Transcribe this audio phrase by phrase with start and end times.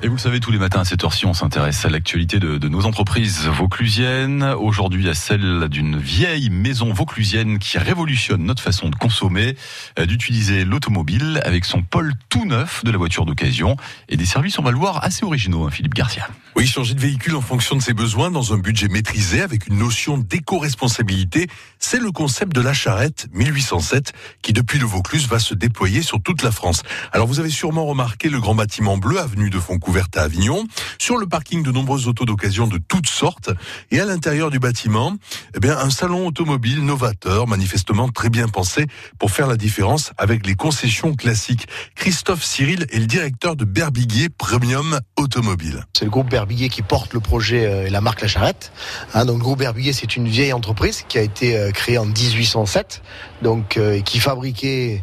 [0.00, 2.56] Et vous le savez, tous les matins à cette heure-ci, on s'intéresse à l'actualité de,
[2.56, 4.44] de, nos entreprises vauclusiennes.
[4.44, 9.56] Aujourd'hui, à celle d'une vieille maison vauclusienne qui révolutionne notre façon de consommer,
[9.98, 13.76] euh, d'utiliser l'automobile avec son pôle tout neuf de la voiture d'occasion
[14.08, 16.28] et des services, on va le voir, assez originaux, hein, Philippe Garcia.
[16.54, 19.78] Oui, changer de véhicule en fonction de ses besoins dans un budget maîtrisé avec une
[19.78, 21.48] notion d'éco-responsabilité,
[21.80, 26.22] c'est le concept de la charrette 1807 qui, depuis le Vaucluse, va se déployer sur
[26.22, 26.82] toute la France.
[27.12, 28.67] Alors, vous avez sûrement remarqué le grand bâtiment
[28.98, 30.66] bleu avenue de Foncouvert à Avignon.
[30.98, 33.50] Sur le parking, de nombreuses autos d'occasion de toutes sortes.
[33.90, 35.14] Et à l'intérieur du bâtiment,
[35.54, 38.86] eh bien, un salon automobile novateur, manifestement très bien pensé
[39.18, 41.66] pour faire la différence avec les concessions classiques.
[41.94, 45.84] Christophe Cyril est le directeur de Berbiguier Premium Automobile.
[45.92, 48.72] C'est le groupe Berbiguier qui porte le projet euh, et la marque La Charrette.
[49.14, 52.06] Hein, donc, le groupe Berbiguier, c'est une vieille entreprise qui a été euh, créée en
[52.06, 53.02] 1807,
[53.42, 55.02] donc, euh, qui fabriquait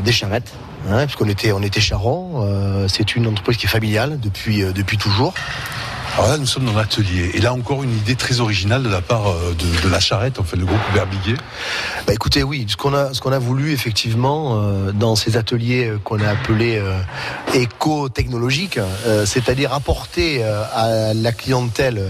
[0.00, 0.52] des charrettes
[0.90, 2.42] hein, puisqu'on était, on était charron.
[2.44, 5.34] Euh, c'est une entreprise qui est familiale depuis, euh, depuis toujours.
[6.16, 7.32] Alors là, nous sommes dans l'atelier.
[7.34, 10.40] Et là, encore une idée très originale de la part euh, de, de la charrette,
[10.40, 11.36] en fait, le groupe Berbiguier.
[12.06, 15.92] Bah écoutez, oui, ce qu'on a, ce qu'on a voulu effectivement euh, dans ces ateliers
[16.04, 16.98] qu'on a appelés euh,
[17.52, 18.78] éco-technologiques,
[19.26, 22.02] c'est-à-dire apporter à la clientèle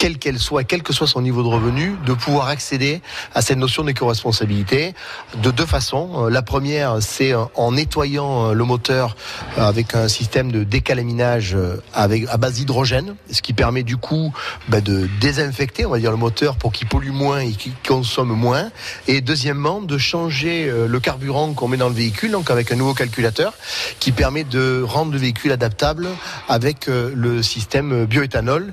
[0.00, 3.02] quelle qu'elle soit, quel que soit son niveau de revenu, de pouvoir accéder
[3.34, 4.94] à cette notion d'éco-responsabilité
[5.42, 6.24] de deux façons.
[6.24, 9.14] La première, c'est en nettoyant le moteur
[9.58, 11.54] avec un système de décalaminage
[11.92, 14.32] à base d'hydrogène, ce qui permet du coup
[14.68, 18.32] bah, de désinfecter, on va dire, le moteur pour qu'il pollue moins et qu'il consomme
[18.32, 18.70] moins.
[19.06, 22.94] Et deuxièmement, de changer le carburant qu'on met dans le véhicule, donc avec un nouveau
[22.94, 23.52] calculateur,
[23.98, 26.08] qui permet de rendre le véhicule adaptable
[26.48, 28.72] avec le système bioéthanol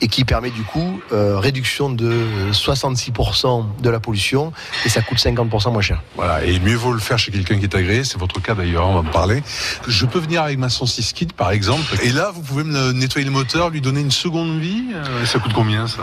[0.00, 4.52] et qui permet du coup euh, réduction de 66% de la pollution
[4.84, 6.02] et ça coûte 50% moins cher.
[6.16, 8.86] Voilà, et mieux vaut le faire chez quelqu'un qui est agréé, c'est votre cas d'ailleurs,
[8.88, 9.42] on va en parler.
[9.86, 13.24] Je peux venir avec ma 106 kit par exemple, et là vous pouvez me nettoyer
[13.24, 14.84] le moteur, lui donner une seconde vie,
[15.24, 16.02] ça coûte combien ça?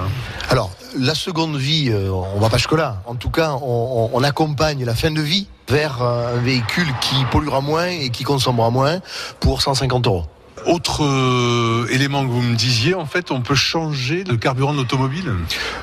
[0.49, 3.01] Alors, la seconde vie, euh, on va pas jusque là.
[3.05, 7.61] En tout cas, on, on accompagne la fin de vie vers un véhicule qui polluera
[7.61, 8.99] moins et qui consommera moins
[9.39, 10.25] pour 150 euros.
[10.65, 15.33] Autre euh, élément que vous me disiez, en fait, on peut changer de carburant d'automobile?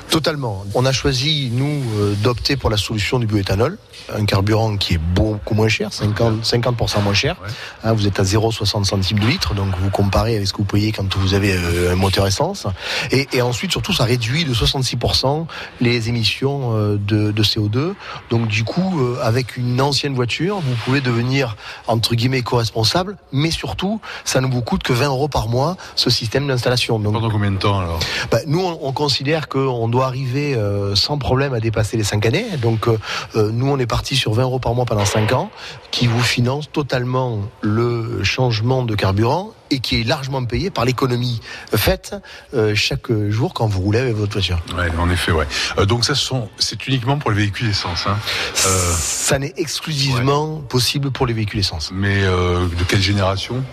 [0.09, 0.65] Totalement.
[0.73, 3.77] On a choisi, nous, euh, d'opter pour la solution du bioéthanol,
[4.13, 7.35] un carburant qui est beaucoup moins cher, 50%, 50 moins cher.
[7.43, 7.49] Ouais.
[7.83, 10.65] Hein, vous êtes à 0,60 centimes de litre, donc vous comparez avec ce que vous
[10.65, 12.65] payez quand vous avez euh, un moteur essence.
[13.11, 15.45] Et, et, ensuite, surtout, ça réduit de 66%
[15.79, 17.93] les émissions de, de, CO2.
[18.29, 21.55] Donc, du coup, avec une ancienne voiture, vous pouvez devenir,
[21.87, 26.09] entre guillemets, éco-responsable, mais surtout, ça ne vous coûte que 20 euros par mois, ce
[26.09, 26.99] système d'installation.
[26.99, 27.99] Pendant combien de temps alors
[28.31, 32.25] bah, Nous, on, on considère qu'on doit arriver euh, sans problème à dépasser les 5
[32.25, 32.45] années.
[32.61, 35.51] Donc, euh, nous, on est parti sur 20 euros par mois pendant 5 ans,
[35.91, 41.41] qui vous finance totalement le changement de carburant et qui est largement payé par l'économie
[41.75, 42.15] faite
[42.53, 44.61] euh, chaque jour quand vous roulez avec votre voiture.
[44.77, 45.47] Ouais, en effet, ouais.
[45.77, 46.13] Euh, donc ça,
[46.59, 48.05] c'est uniquement pour les véhicules essence.
[48.05, 48.17] Hein.
[48.65, 50.61] Euh, ça n'est exclusivement ouais.
[50.67, 51.91] possible pour les véhicules essence.
[51.93, 53.63] Mais de quelle génération?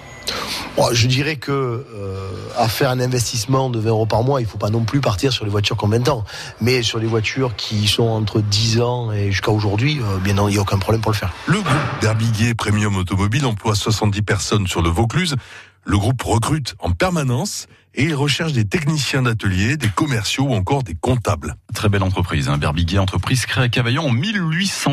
[0.76, 4.46] Bon, je dirais que euh, à faire un investissement de 20 euros par mois, il
[4.46, 6.24] faut pas non plus partir sur les voitures qui ont 20 ans.
[6.60, 10.52] Mais sur les voitures qui sont entre 10 ans et jusqu'à aujourd'hui, euh, bien il
[10.52, 11.32] n'y a aucun problème pour le faire.
[11.46, 15.36] Le groupe Berbiguier Premium Automobile emploie 70 personnes sur le Vaucluse.
[15.84, 20.82] Le groupe recrute en permanence et il recherche des techniciens d'atelier, des commerciaux ou encore
[20.82, 21.56] des comptables.
[21.74, 24.86] Très belle entreprise, hein, Berbiguier, entreprise créée à Cavaillon en 1800.